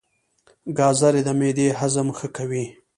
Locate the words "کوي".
2.37-2.65